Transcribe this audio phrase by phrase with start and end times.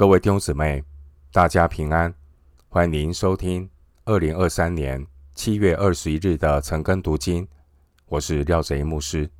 [0.00, 0.82] 各位弟兄姊妹，
[1.30, 2.14] 大家平安，
[2.70, 3.68] 欢迎您收听
[4.06, 7.46] 二零二三年七月二十一日的晨更读经。
[8.06, 9.30] 我是廖贼牧师。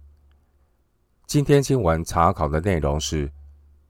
[1.26, 3.26] 今天经文查考的内容是《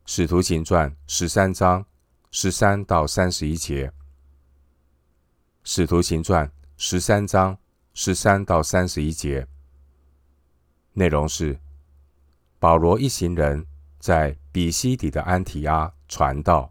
[0.07, 1.85] 使徒行传》十三章
[2.31, 3.89] 十三到三十一节，
[5.65, 6.47] 《使徒行传》
[6.77, 7.59] 十三章
[7.95, 9.45] 十三到三十一节
[10.93, 11.59] 内容是
[12.61, 13.67] 保罗一行人
[13.99, 15.93] 在比西底的安提阿。
[16.11, 16.69] 传道。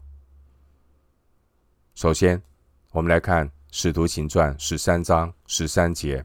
[1.94, 2.40] 首先，
[2.92, 6.22] 我们来看《使徒行传》十三章十三节。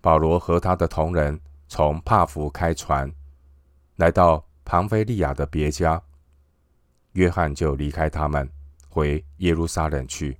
[0.00, 3.12] 保罗和他的同人从帕福开船，
[3.96, 6.00] 来到庞菲利亚的别家，
[7.14, 8.48] 约翰就离开他们，
[8.88, 10.38] 回耶路撒冷去。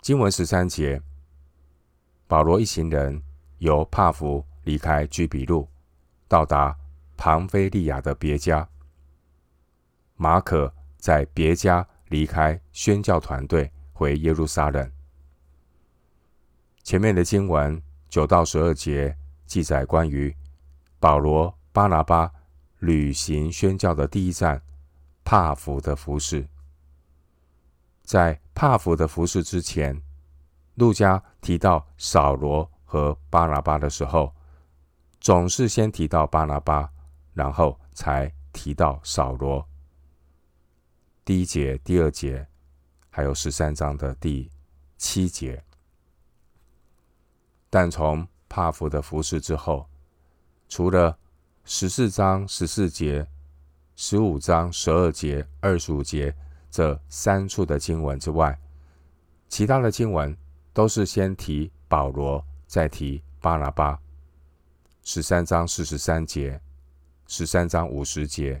[0.00, 0.98] 经文十三节，
[2.26, 3.22] 保罗一行人
[3.58, 5.68] 由帕福离开居比路，
[6.26, 6.74] 到达。
[7.22, 8.66] 庞菲利亚的别家，
[10.16, 14.90] 马可在别家离开宣教团队，回耶路撒冷。
[16.82, 17.78] 前面的经文
[18.08, 20.34] 九到十二节记载关于
[20.98, 22.32] 保罗、巴拿巴
[22.78, 24.62] 旅行宣教的第一站
[25.22, 26.48] 帕福的服饰。
[28.02, 30.02] 在帕福的服饰之前，
[30.76, 34.34] 路加提到扫罗和巴拿巴的时候，
[35.20, 36.90] 总是先提到巴拿巴。
[37.40, 39.66] 然后才提到扫罗。
[41.24, 42.46] 第一节、第二节，
[43.08, 44.50] 还有十三章的第
[44.98, 45.64] 七节。
[47.70, 49.88] 但从帕福的服饰之后，
[50.68, 51.18] 除了
[51.64, 53.26] 十四章十四节、
[53.96, 56.36] 十五章十二节、二十五节
[56.70, 58.60] 这三处的经文之外，
[59.48, 60.36] 其他的经文
[60.74, 63.98] 都是先提保罗，再提巴拿巴。
[65.02, 66.60] 十三章四十三节。
[67.32, 68.60] 十三章五十节，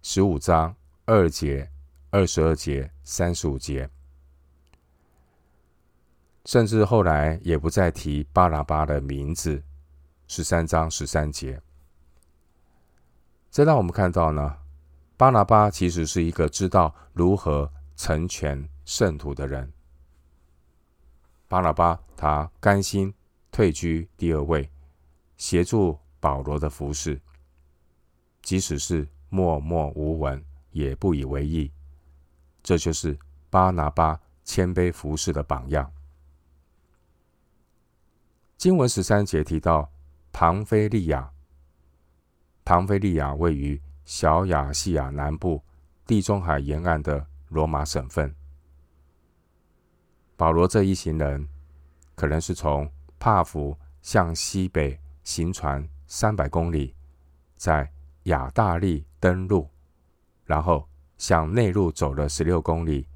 [0.00, 1.70] 十五章二节、
[2.08, 3.90] 二十二节、三十五节，
[6.46, 9.62] 甚至后来也不再提巴拿巴的名字。
[10.26, 11.60] 十三章十三节，
[13.50, 14.56] 这让我们看到呢，
[15.18, 19.70] 巴拿巴其实是一个知道如何成全圣徒的人。
[21.48, 23.12] 巴拿巴他甘心
[23.52, 24.70] 退居第二位，
[25.36, 27.20] 协助保罗的服事。
[28.44, 31.72] 即使是默默无闻，也不以为意。
[32.62, 33.18] 这就是
[33.50, 35.90] 巴拿巴谦卑服侍的榜样。
[38.56, 39.90] 经文十三节提到
[40.32, 41.32] 庞菲利亚，
[42.64, 45.62] 庞菲利亚位于小亚细亚南部
[46.06, 48.34] 地中海沿岸的罗马省份。
[50.36, 51.48] 保罗这一行人
[52.14, 56.94] 可能是从帕福向西北行船三百公里，
[57.56, 57.90] 在
[58.24, 59.68] 亚大利登陆，
[60.44, 63.06] 然后向内陆走了十六公里，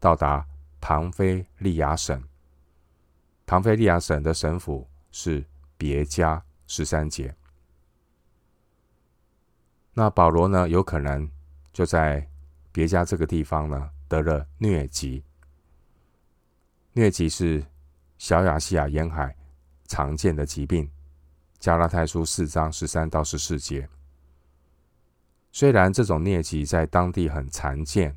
[0.00, 0.44] 到达
[0.80, 2.22] 庞菲利亚省。
[3.46, 5.44] 庞菲利亚省的省府是
[5.76, 7.34] 别家，十三节。
[9.92, 10.68] 那保罗呢？
[10.68, 11.30] 有可能
[11.72, 12.28] 就在
[12.72, 15.22] 别家这个地方呢，得了疟疾。
[16.94, 17.64] 疟疾是
[18.18, 19.36] 小亚细亚沿海
[19.86, 20.90] 常见的疾病。
[21.58, 23.88] 加拉太书四章十三到十四节。
[25.54, 28.12] 虽然这种疟疾在当地很常见，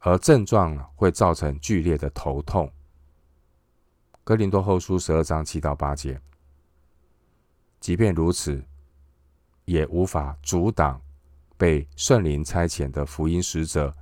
[0.00, 2.68] 而症状会造成剧烈的头痛。
[4.24, 6.20] 哥林多后书十二章七到八节，
[7.78, 8.60] 即便如此，
[9.64, 11.00] 也无法阻挡
[11.56, 13.96] 被圣灵差遣的福音使者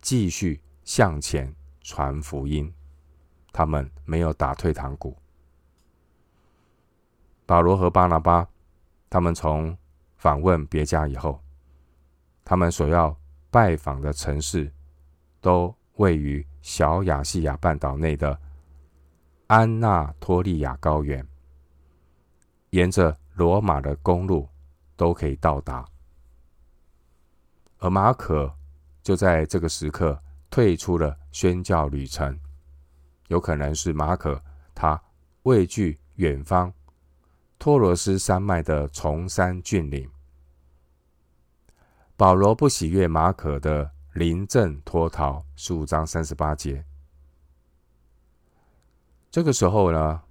[0.00, 2.72] 继续向前传福音。
[3.52, 5.16] 他们没有打退堂鼓。
[7.44, 8.48] 保罗和巴拿巴，
[9.08, 9.76] 他们从
[10.20, 11.40] 访问别家以后，
[12.44, 13.18] 他们所要
[13.50, 14.70] 拜访的城市，
[15.40, 18.38] 都位于小亚细亚半岛内的
[19.46, 21.26] 安纳托利亚高原，
[22.68, 24.46] 沿着罗马的公路
[24.94, 25.88] 都可以到达。
[27.78, 28.54] 而马可
[29.02, 32.38] 就在这个时刻退出了宣教旅程，
[33.28, 34.38] 有可能是马可
[34.74, 35.02] 他
[35.44, 36.70] 畏惧远方
[37.60, 40.10] 托罗斯山脉的崇山峻岭。
[42.16, 46.82] 保罗不喜悦马可的临阵脱逃，十五章三十八节。
[49.30, 50.22] 这个时候呢，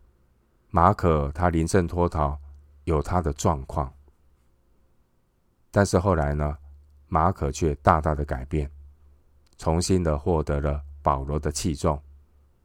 [0.72, 2.36] 马可他临阵脱逃，
[2.86, 3.94] 有他的状况。
[5.70, 6.58] 但是后来呢，
[7.10, 8.72] 马可却大大的改变，
[9.56, 12.02] 重新的获得了保罗的器重。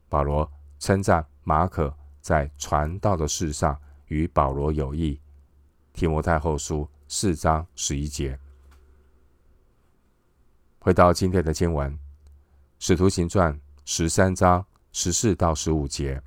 [0.09, 5.19] 保罗称赞马可在传道的事上与保罗有益。
[5.93, 8.37] 提摩太后书四章十一节。
[10.79, 11.91] 回到今天的经文，
[12.79, 13.53] 《使徒行传》
[13.85, 16.21] 十三章十四到十五节，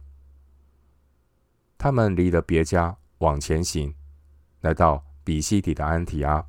[1.77, 3.95] 他们离了别家往前行，
[4.63, 6.45] 来到比西底的安提阿，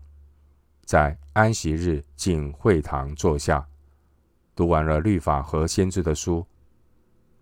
[0.86, 3.68] 在安息日进会堂坐下，
[4.56, 6.46] 读完了律法和先知的书，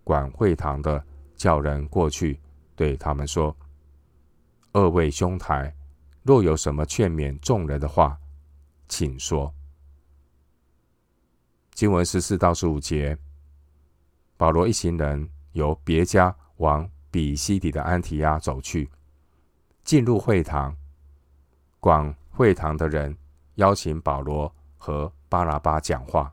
[0.04, 1.06] 管会堂的
[1.36, 2.39] 叫人过去，
[2.75, 3.56] 对他们说
[4.77, 5.75] ：“二位兄台，
[6.21, 8.19] 若有什么劝勉众人的话，
[8.88, 9.51] 请说。”
[11.74, 13.18] 经文十四到十五节，
[14.38, 18.88] 保罗一行人由别家往比西底的安提阿走去，
[19.83, 20.77] 进入会堂，
[21.79, 23.18] 管会堂的人
[23.56, 26.31] 邀请保罗和巴拿巴讲话。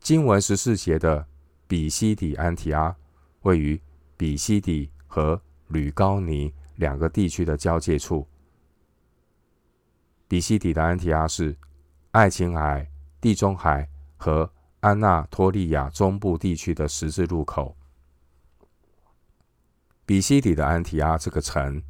[0.00, 1.24] 经文十四节的
[1.68, 2.96] 比西底安提阿
[3.42, 3.80] 位于
[4.16, 5.40] 比西底和
[5.72, 8.28] 吕高尼两个地区的交界处。
[10.28, 11.56] 比西底的安提阿是
[12.12, 12.88] 爱琴海、
[13.20, 17.76] 地中海和安纳托利亚中部地区的十字路口。
[20.04, 21.82] 比西底的安提阿这个城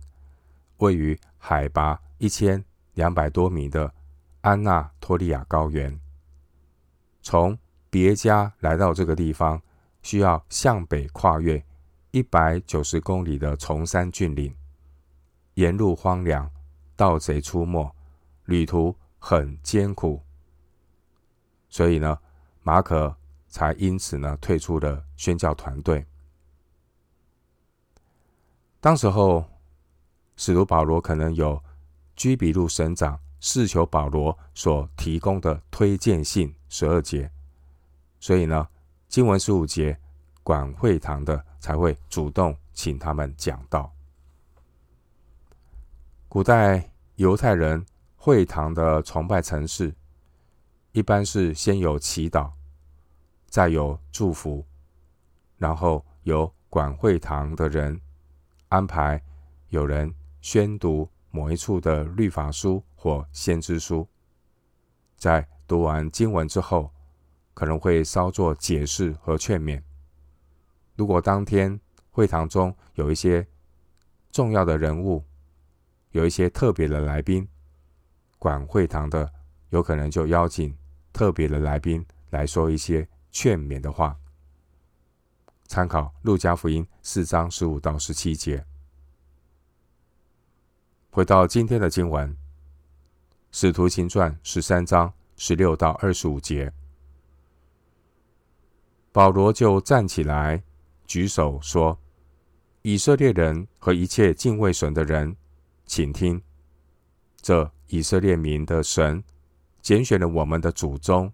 [0.79, 2.65] 位于海拔一千
[2.95, 3.93] 两百多米的
[4.43, 5.99] 安纳托利亚高原。
[7.21, 7.57] 从
[7.89, 9.63] 别家来到这个地方，
[10.03, 11.65] 需要向北跨越
[12.13, 14.55] 一百九十公里的崇山峻岭，
[15.55, 16.51] 沿路荒凉，
[16.95, 17.91] 盗贼出没，
[18.45, 20.21] 旅途很艰苦。
[21.71, 22.19] 所以呢，
[22.63, 23.17] 马可
[23.49, 26.05] 才因此呢退出了宣教团队。
[28.79, 29.47] 当时候，
[30.37, 31.65] 使徒保罗可能有
[32.15, 37.31] 居比路省长试求保罗所提供的推荐信十二节。
[38.21, 38.69] 所以呢，
[39.09, 39.99] 经文十五节，
[40.43, 43.93] 管会堂的才会主动请他们讲道。
[46.29, 47.85] 古代犹太人
[48.17, 49.95] 会堂的崇拜程式，
[50.93, 52.51] 一般是先有祈祷，
[53.47, 54.65] 再有祝福，
[55.59, 58.01] 然后由管会堂的人
[58.69, 59.23] 安排
[59.69, 64.09] 有人宣读某一处的律法书或先知书，
[65.17, 66.91] 在读完经文之后，
[67.53, 69.83] 可能会稍作解释和劝勉。
[71.03, 71.81] 如果当天
[72.13, 73.45] 会堂中有一些
[74.31, 75.25] 重要的人物，
[76.13, 77.49] 有一些特别的来宾，
[78.39, 79.29] 管会堂的
[79.71, 80.73] 有可能就邀请
[81.13, 84.17] 特别的来宾来说一些劝勉的话。
[85.65, 88.65] 参考《路加福音》四章十五到十七节。
[91.11, 92.31] 回到今天的经文，
[93.51, 96.73] 《使徒行传》十三章十六到二十五节。
[99.11, 100.63] 保罗就站起来，
[101.13, 102.01] 举手说
[102.81, 105.37] ：“以色列人和一切敬畏神的人，
[105.85, 106.41] 请听！
[107.43, 109.23] 这以色列民的神
[109.83, 111.31] 拣选了我们的祖宗，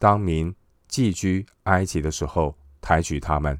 [0.00, 0.52] 当民
[0.88, 3.56] 寄居埃及的时候，抬举他们，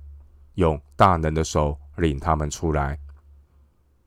[0.55, 2.99] 用大能的手领他们出来，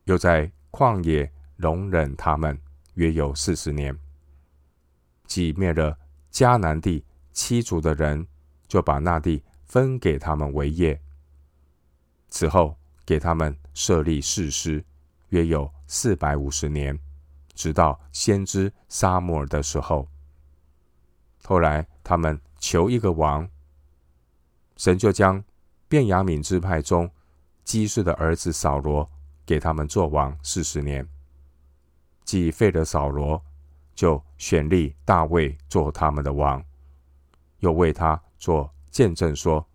[0.04, 2.60] 又在旷野容忍他们，
[2.96, 3.98] 约有四十年，
[5.26, 5.98] 既灭了
[6.34, 8.28] 迦南地七族的人。”
[8.72, 11.00] 就把那地分给他们为业。
[12.28, 12.76] 此后
[13.06, 14.84] 给他们设立士师，
[15.30, 17.00] 约有四百五十年，
[17.54, 20.10] 直到先知撒母耳的时候。
[21.46, 23.48] 后来他们求一个王，
[24.76, 25.42] 神就将
[25.88, 27.10] 便雅悯支派中
[27.64, 29.10] 基士的儿子扫罗
[29.46, 31.08] 给他们做王四十年。
[32.26, 33.42] 既废了扫罗，
[33.96, 36.62] 就选立大卫做他们的王，
[37.60, 38.22] 又为他。
[38.38, 39.66] 做见证说：“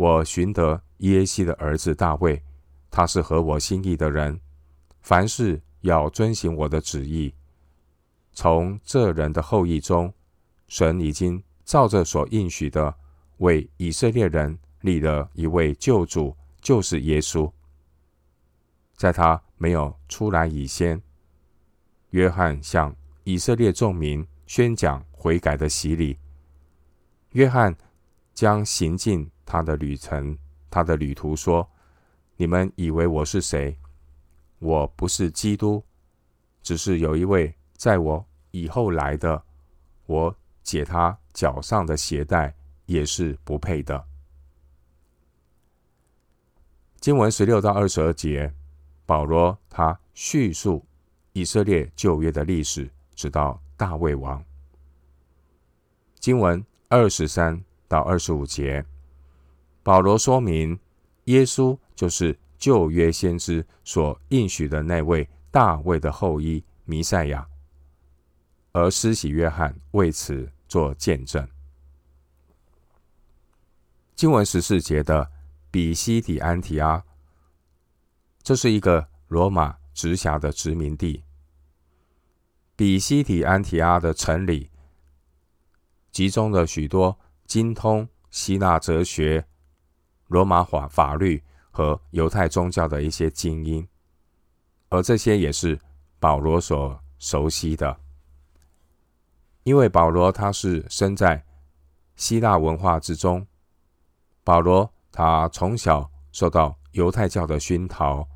[0.00, 2.42] 我寻得耶西的儿子大卫，
[2.90, 4.40] 他是合我心意的人，
[5.02, 7.34] 凡事要遵行我的旨意。
[8.32, 10.10] 从这人的后裔中，
[10.68, 12.94] 神已经照着所应许的，
[13.40, 17.52] 为以色列人立了一位救主，就是耶稣。
[18.96, 21.02] 在他没有出来以前，
[22.12, 26.16] 约翰向以色列众民宣讲悔改的洗礼。
[27.32, 27.76] 约翰。”
[28.32, 30.38] 将行进他的旅程，
[30.70, 31.68] 他的旅途说
[32.38, 33.76] ：“你们以为我是谁？
[34.60, 35.82] 我不是基督，
[36.62, 39.42] 只是有一位在我以后来的，
[40.06, 42.54] 我解他脚上的鞋带
[42.86, 44.06] 也是不配的。”
[47.00, 48.54] 经文十六到二十二节，
[49.04, 50.86] 保罗他叙述
[51.32, 54.44] 以色列旧约的历史，直到大卫王。
[56.20, 57.60] 经文二十三。
[57.88, 58.86] 到二十五节，
[59.82, 60.78] 保罗说明
[61.24, 67.46] 耶稣就是旧约先知所应许的那位大卫的后裔弥赛亚。
[68.72, 71.48] 而施洗约翰为此做见证。
[74.14, 75.28] 经文十四节的
[75.72, 77.02] 比西底安提阿，
[78.42, 81.24] 这是一个罗马直辖的殖民地。
[82.76, 84.70] 比西底安提阿的城里，
[86.12, 89.46] 集中了许多精通希腊哲学、
[90.30, 93.86] 罗马法法律和犹太宗教的一些精英，
[94.88, 95.78] 而这些也是
[96.20, 97.96] 保罗所熟悉的，
[99.64, 101.44] 因为保罗他是生在
[102.14, 103.44] 希腊文化之中。
[104.44, 108.28] 保罗他从小受到犹太教的熏陶，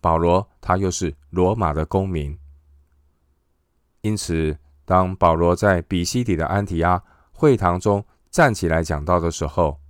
[0.00, 2.36] 保罗他又是罗马的公民，
[4.00, 7.00] 因此当保罗在比西底的安提阿
[7.30, 9.80] 会堂中站起来讲道的时候，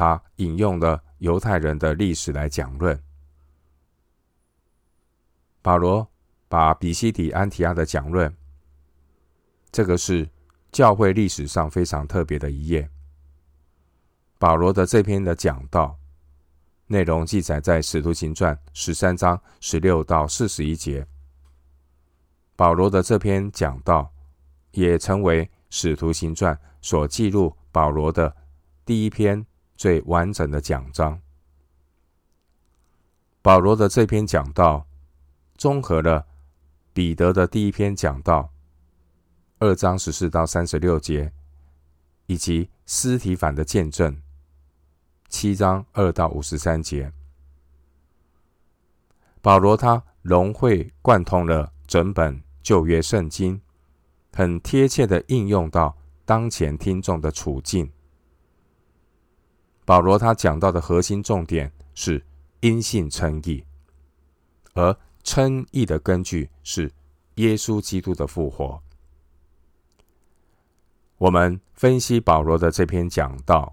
[0.00, 2.98] 他引用了犹太人的历史来讲论。
[5.60, 6.10] 保罗
[6.48, 8.34] 把比西底安提亚的讲论，
[9.70, 10.26] 这个是
[10.72, 12.88] 教会历史上非常特别的一页。
[14.38, 15.98] 保罗的这篇的讲道
[16.86, 21.06] 内容记载在《使徒行传》十三章十六到四十一节。
[22.56, 24.10] 保罗的这篇讲道
[24.70, 28.34] 也成为《使徒行传》所记录保罗的
[28.86, 29.44] 第一篇
[29.80, 31.22] 最完整的讲章。
[33.40, 34.86] 保罗的这篇讲道
[35.56, 36.26] 综合了
[36.92, 38.52] 彼得的第一篇讲道
[39.58, 41.32] 二章十四到三十六节，
[42.26, 44.20] 以及司提反的见证。
[45.30, 47.10] 七章二到五十三节，
[49.40, 53.62] 保罗他融会贯通了整本旧约圣经，
[54.34, 55.96] 很贴切的应用到
[56.26, 57.90] 当前听众的处境。
[59.90, 62.24] 保罗他讲到的核心重点是
[62.60, 63.64] 因信称义，
[64.72, 66.92] 而称义的根据是
[67.34, 68.80] 耶稣基督的复活。
[71.18, 73.72] 我们分析保罗的这篇讲道。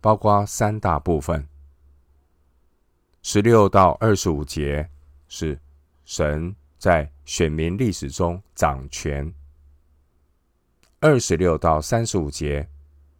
[0.00, 1.46] 包括三大部分，
[3.20, 4.88] 十六到二十五节
[5.28, 5.60] 是
[6.06, 9.30] 神在选民历史中掌权；
[11.00, 12.66] 二十六到三十五节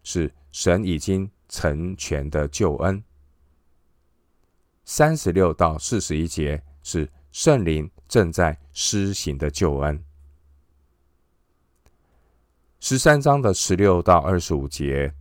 [0.02, 3.02] 是神已经成全的救恩；
[4.86, 10.02] 三十六到四十一节是圣灵正在施行的救恩。
[12.80, 15.14] 十三章的十六到二十五节。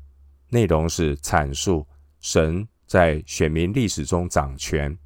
[0.52, 1.86] 内容是阐述
[2.20, 4.98] 神在选民历史中掌权。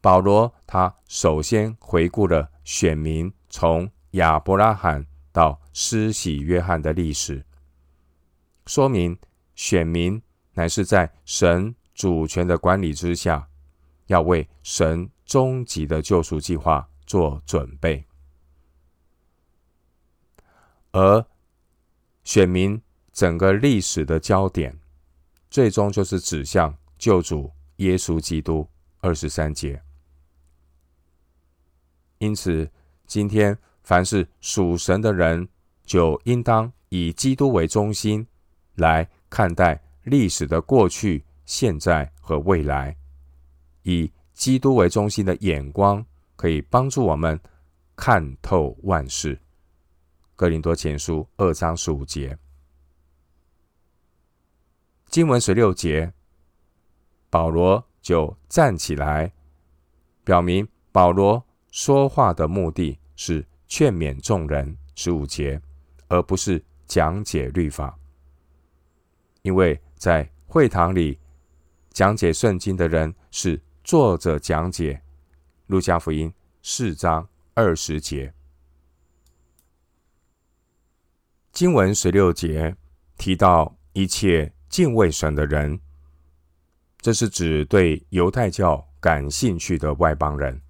[0.00, 7.44] 保罗他首先回顾了选民从亚伯拉罕到施洗约翰的历史，
[8.66, 9.18] 说明
[9.58, 10.22] 选民
[10.54, 13.48] 乃是在神主权的管理之下，
[14.06, 18.06] 要为神终极的救赎计划做准备，
[20.92, 21.26] 而
[22.22, 22.80] 选民。
[23.10, 24.78] 整个历史的焦点，
[25.50, 28.68] 最终就是指向救主耶稣基督。
[29.00, 29.82] 二十三节。
[32.18, 32.70] 因此，
[33.08, 35.48] 今天凡是属神的人，
[35.84, 38.24] 就应当以基督为中心
[38.76, 42.96] 来看待历史的过去、现在和未来。
[43.82, 46.04] 以基督为中心的眼光，
[46.36, 47.38] 可以帮助我们
[47.96, 49.38] 看透万事。
[50.36, 52.38] 哥林多前书二章十五节。
[55.08, 56.12] 经文十六节，
[57.28, 59.32] 保罗就站起来，
[60.22, 61.42] 表明保罗
[61.72, 64.76] 说话的目的是劝勉众人。
[64.94, 65.60] 十五节，
[66.08, 67.97] 而不是讲解律法，
[69.48, 71.18] 因为在会堂里
[71.90, 75.00] 讲解圣经的人是坐着讲解。
[75.68, 76.30] 路加福音
[76.62, 78.34] 四章二十节，
[81.50, 82.76] 经文十六节
[83.16, 84.52] 提到一切。
[84.68, 85.80] 敬畏神的人，
[86.98, 90.60] 这是指对犹太教感兴趣的外邦人。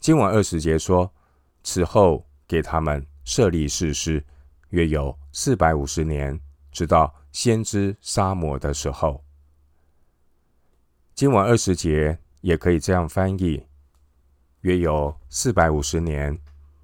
[0.00, 1.14] 经文二十节说
[1.62, 4.26] ：“此后给他们设立誓师，
[4.70, 6.40] 约有四百五十年，
[6.78, 9.24] 直到先知撒母耳的时候。”
[11.12, 13.66] 经文二十节也可以这样翻译
[14.62, 16.38] ：“约有四百五十年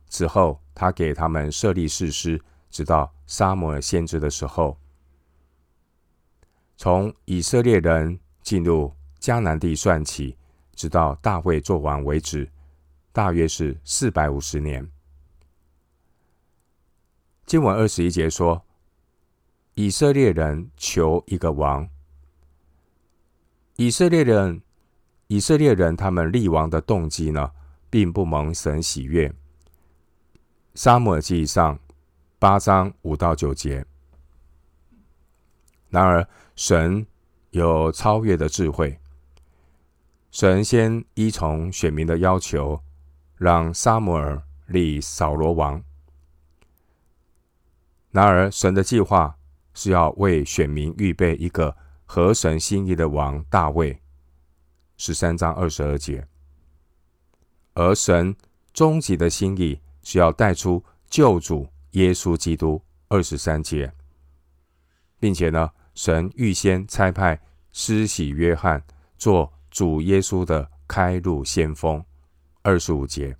[0.08, 4.76] 之后，他给他们设立誓师，直到撒母耳先知的时候。”
[6.76, 10.36] 从以色列人进入迦南地算起，
[10.74, 12.50] 直到大卫作王为止，
[13.12, 14.90] 大约是四百五十年。
[17.46, 18.63] 经文二十一节说，
[19.74, 21.88] 以色列人求一个王。
[23.76, 24.62] 以色列人，
[25.26, 27.50] 以色列人他们立王的动机呢，
[27.90, 29.34] 并不蒙神喜悦，
[30.74, 31.76] 撒母耳记上
[32.38, 33.84] 八章五到九节。
[35.88, 37.04] 然而，神
[37.50, 39.00] 有超越的智慧。
[40.30, 42.80] 神先依从选民的要求，
[43.36, 45.82] 让撒母耳立扫罗王。
[48.12, 49.36] 然而，神的计划
[49.74, 51.76] 是要为选民预备一个
[52.06, 54.00] 合神心意的王大卫。
[54.96, 56.26] 十三章二十二节。
[57.74, 58.34] 而神
[58.72, 62.80] 终极的心意是要带出救主耶稣基督。
[63.08, 63.92] 二十三节，
[65.20, 67.38] 并且呢，神预先差派
[67.70, 68.82] 施洗约翰
[69.18, 69.52] 做。
[69.70, 72.04] 主耶稣的开路先锋，
[72.62, 73.36] 二十五节。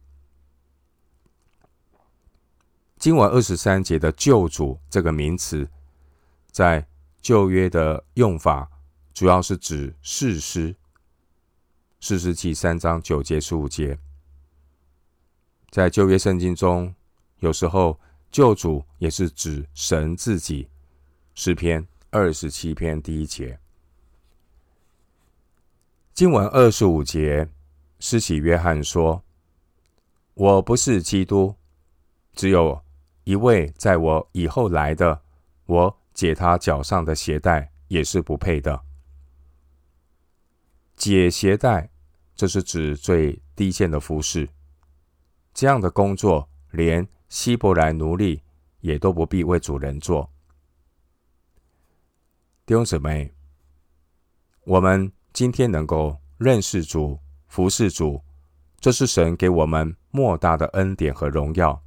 [2.99, 5.71] 经文二十三节的救主这个名词，
[6.55, 6.87] 在
[7.21, 8.71] 旧约的用法，
[9.13, 10.77] 主要是指士师。
[11.99, 13.99] 士师记三章九节十五节，
[15.71, 16.95] 在旧约圣经中，
[17.41, 17.99] 有时候
[18.31, 20.69] 救主也是指神自己。
[21.35, 23.59] 诗篇二十七篇第一节。
[26.13, 27.49] 经文二十五节，
[27.99, 29.25] 施洗约翰说
[30.35, 31.57] ：“我不是基督，
[32.33, 32.81] 只有
[33.25, 35.21] 一位在我以后来的，
[35.67, 38.81] 我解他脚上的鞋带也是不配的。
[40.97, 41.91] 解鞋带，
[42.35, 44.49] 这是指最低贱的服侍。
[45.53, 48.41] 这样的工作，连希伯来奴隶
[48.81, 50.31] 也都不必为主人做。
[52.65, 53.35] 弟兄姊妹，
[54.65, 57.19] 我们。”今天能够认识主、
[57.49, 58.23] 服侍主，
[58.79, 61.83] 这是神给我们莫大的恩典和荣耀。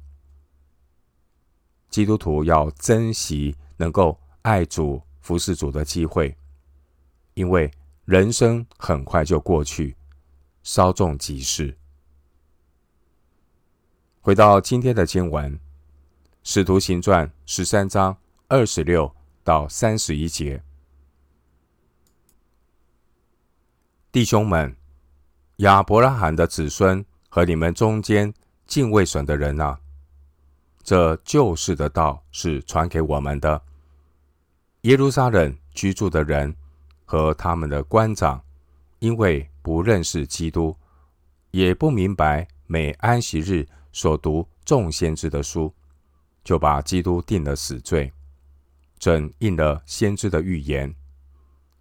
[1.88, 6.36] 基督徒要珍惜能够爱主、服侍主的机会，
[7.32, 7.70] 因为
[8.04, 9.96] 人生很快就过去，
[10.62, 11.74] 稍纵即逝。
[14.20, 15.54] 回到今天的经文，
[16.42, 18.14] 《使徒行传》十三章
[18.48, 19.10] 二十六
[19.42, 20.62] 到三十一节。
[24.10, 24.76] 弟兄们，
[25.56, 28.32] 亚伯拉罕的子孙和你们中间
[28.66, 29.78] 敬畏神的人啊，
[30.82, 33.62] 这救世的道是传给我们的。
[34.82, 36.54] 耶路撒冷居住的人
[37.04, 38.42] 和他们的官长，
[39.00, 40.76] 因为不认识基督，
[41.50, 45.74] 也不明白每安息日所读众先知的书，
[46.44, 48.12] 就把基督定了死罪，
[48.98, 50.94] 正应了先知的预言。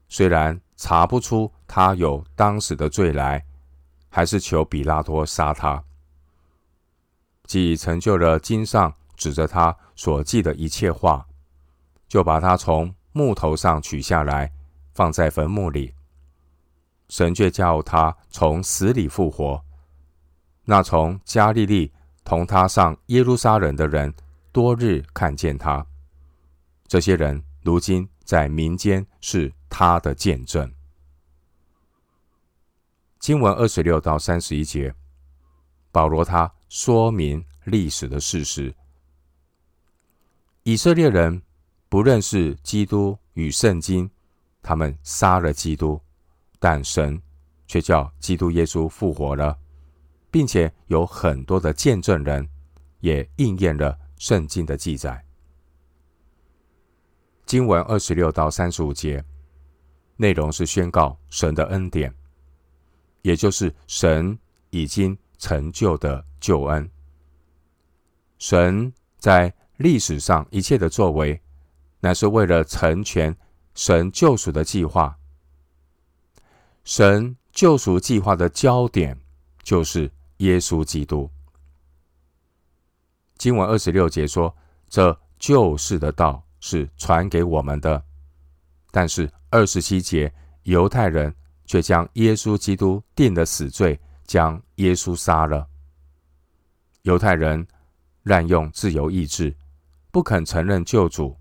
[0.10, 3.46] 虽然查不出他有当时的罪来，
[4.10, 5.84] 还是求彼拉多杀他，
[7.48, 11.26] 既成就了经上指着他所记的一切话，
[12.08, 14.52] 就把他从木头上取下来，
[14.94, 15.94] 放在坟墓里。
[17.10, 19.64] 神却叫他从死里复活。
[20.66, 21.94] 那从加利利
[22.26, 24.14] 同他上耶路撒冷的人，
[24.52, 25.88] 多日看见他。
[26.86, 30.70] 这些人如今在民间是他的见证。
[33.20, 34.94] 经文二十六到三十一节，
[35.92, 38.74] 保罗他说明历史的事实。
[40.64, 41.42] 以色列人
[41.90, 44.10] 不认识基督与圣经，
[44.62, 46.00] 他们杀了基督，
[46.60, 47.22] 但神
[47.68, 49.58] 却叫基督耶稣复活了，
[50.30, 52.48] 并且有很多的见证人
[53.00, 55.24] 也应验了圣经的记载。
[57.46, 59.24] 经文二十六到三十五节。
[60.20, 62.12] 内容是宣告神的恩典，
[63.22, 64.36] 也就是神
[64.72, 66.90] 已经成就的救恩。
[68.40, 71.42] 神在历史上一切的作为，
[72.00, 73.36] 乃是为了成全
[73.74, 75.18] 神救赎的计划。
[76.84, 79.20] 神救赎计划的焦点
[79.64, 81.30] 就是耶稣基督。
[83.38, 84.56] 经文二十六节说
[84.90, 88.04] ：“这救世的道是传给我们的。”
[88.90, 91.34] 但是二十七节，犹太人
[91.66, 95.68] 却将耶稣基督定了死罪，将耶稣杀了。
[97.02, 97.66] 犹太人
[98.24, 99.56] 滥用自由意志，
[100.12, 101.36] 不肯承认救主。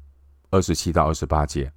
[0.50, 1.70] 二十七到二十八节。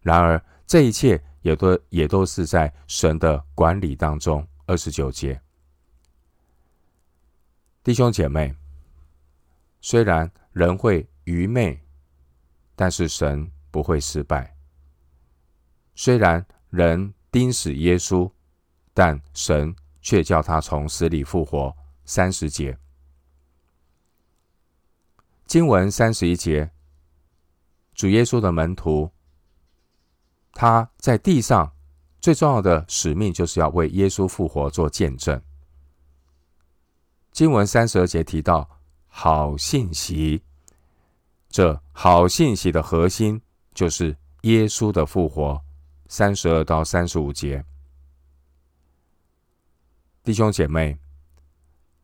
[0.00, 4.44] 然而这一切也都也都是在神的管理当中。
[4.68, 5.40] 二十九节，
[7.84, 8.52] 弟兄姐妹，
[9.80, 11.80] 虽然人会愚昧，
[12.74, 14.56] 但是神不会失败。
[15.94, 18.28] 虽然人钉死耶稣，
[18.92, 19.72] 但神
[20.06, 21.76] 却叫他从死里复活。
[22.04, 22.78] 三十节，
[25.46, 26.70] 经文三十一节，
[27.92, 29.10] 主耶稣的门徒，
[30.52, 31.72] 他在地上
[32.20, 35.42] 最重要的使命，就是要为耶稣复活做见证。
[37.32, 40.40] 经文三十二节提到，好信息。
[41.48, 43.42] 这好信息的核心
[43.74, 45.60] 就是耶稣的复活。
[46.06, 47.64] 三十二到三十五节，
[50.26, 50.98] 弟兄姐妹，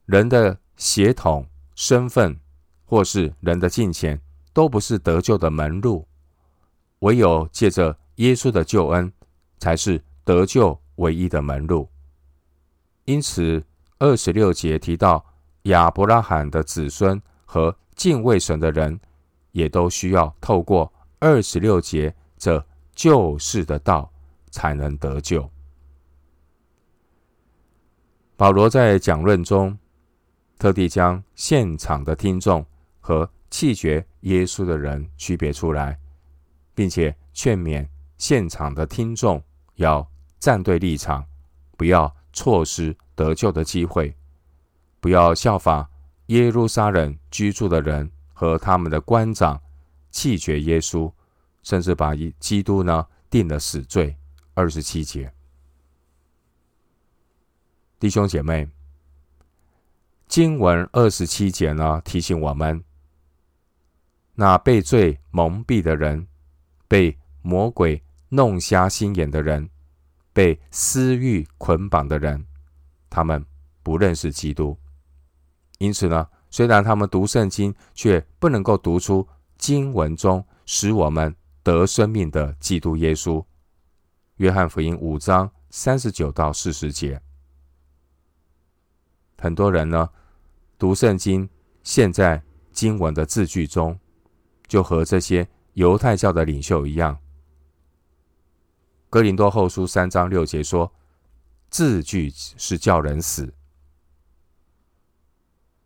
[0.07, 2.39] 人的血统、身份，
[2.85, 4.21] 或是人的敬虔，
[4.53, 6.07] 都不是得救的门路。
[7.01, 9.13] 唯有借着耶稣的救恩，
[9.59, 11.89] 才是得救唯一的门路。
[13.07, 13.61] 因此，
[13.99, 15.27] 二十六节提到
[15.65, 19.01] 亚伯拉罕的子孙和敬畏神的人，
[19.51, 22.65] 也都需要透过二十六节这。
[22.95, 24.13] 救世的道
[24.51, 25.51] 才能得救。
[28.43, 29.79] 保罗在讲论中
[30.59, 32.67] 特地将现场的听众
[32.99, 35.97] 和弃绝耶稣的人区别出来，
[36.75, 39.41] 并且劝勉现场的听众
[39.77, 40.05] 要
[40.41, 41.25] 站对立场，
[41.77, 44.13] 不要错失得救的机会，
[44.99, 45.89] 不要效法
[46.27, 49.63] 耶路撒冷居住的人和他们的官长
[50.11, 51.09] 弃绝耶稣。
[51.63, 54.17] 甚至把基督呢定了死罪。
[54.55, 55.33] 二十七节，
[58.03, 58.69] 弟兄姐妹，
[60.27, 62.83] 经文二十七节呢提醒我们，
[64.35, 66.27] 那被罪蒙蔽的人，
[66.89, 69.71] 被魔鬼弄瞎心眼的人，
[70.33, 72.45] 被私欲捆绑的人，
[73.09, 73.47] 他们
[73.85, 74.77] 不认识基督。
[75.79, 79.25] 因此呢，虽然他们读圣经，却不能够读出
[79.59, 81.33] 经文中使我们。
[81.63, 83.45] 得生命的基督耶稣，
[84.39, 87.23] 约翰福音五章三十九到四十节。
[89.43, 90.09] 很多人呢
[90.79, 91.49] 读圣经，
[91.83, 93.99] 现在经文的字句中，
[94.69, 97.19] 就和这些犹太教的领袖一样。
[99.11, 100.93] 哥林多后书三章六节说
[101.71, 103.53] ：“字句是叫人死。”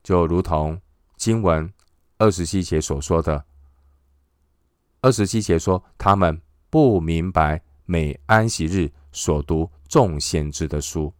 [0.05, 0.79] 就如同
[1.17, 1.73] 经文
[2.19, 3.43] 二十七节所说的。
[5.01, 6.39] 二十七节说，他们
[6.69, 11.11] 不明白每安息日所读众先知的书，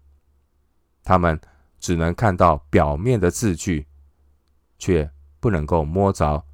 [1.03, 1.41] 他们
[1.79, 3.87] 只能看到表面的字句，
[4.79, 5.09] 却
[5.41, 6.45] 不能够摸着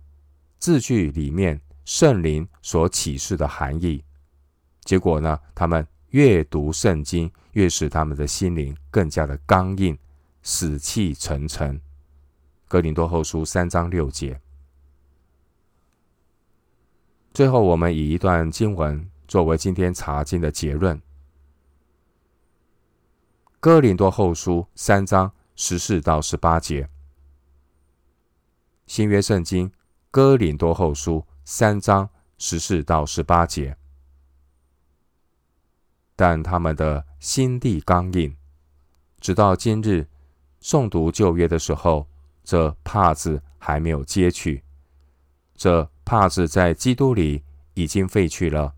[0.59, 4.05] 字句里面圣灵所启示的含义。
[4.85, 9.97] 结果呢，他们越读圣经，越使他们的心灵更加的刚硬、
[10.43, 11.81] 死气沉沉。
[12.69, 14.41] 哥林多后书三章六节。
[17.33, 20.97] 最后，我们以一段经文作为今天查经的结论：
[23.63, 26.83] 《哥林多后书》三章十四到十八节，
[28.89, 29.71] 《新约圣经》
[30.11, 33.77] 《哥林多后书》三章十四到十八节。
[36.17, 38.37] 但他们的心地刚硬，
[39.21, 40.09] 直到今日
[40.61, 42.09] 诵读旧约的时候，
[42.43, 44.65] 这帕子还没有揭去。
[45.55, 47.45] 这帕子在基督里
[47.75, 48.75] 已经废去了。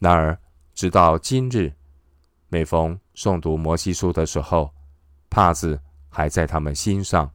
[0.00, 0.36] 然而，
[0.74, 1.74] 直到今日，
[2.48, 4.72] 每逢诵读摩西书的时候，
[5.30, 7.30] 帕子还在他们心上。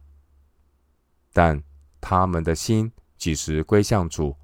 [1.32, 1.60] 但
[2.00, 4.36] 他们的心几时归向主，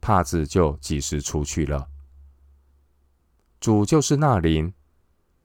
[0.00, 1.88] 帕子就几时出去了。
[3.60, 4.72] 主就是那灵，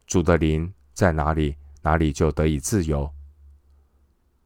[0.08, 3.08] 主的灵在哪里，哪里就得以自由。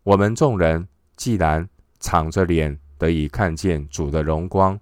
[0.04, 4.78] 我们众人既然敞着脸，得以看见主的荣光，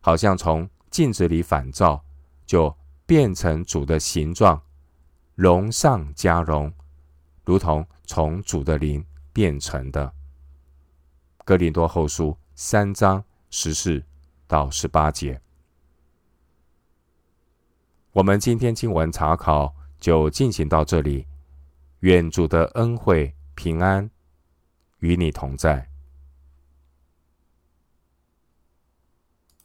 [0.00, 2.04] 好像从镜子里反照，
[2.44, 4.60] 就变成主的形状，
[5.34, 6.72] 荣上加荣，
[7.44, 10.12] 如同从主的灵变成的。
[11.44, 14.02] 哥林多后书三章十四
[14.46, 15.40] 到十八节。
[18.12, 21.26] 我们今天经文查考就进行到这里，
[22.00, 24.08] 愿主的恩惠平安
[25.00, 25.90] 与你同在。